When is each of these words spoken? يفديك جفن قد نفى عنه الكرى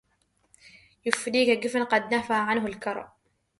يفديك 1.05 1.63
جفن 1.63 1.83
قد 1.83 2.13
نفى 2.13 2.33
عنه 2.33 2.65
الكرى 2.65 3.11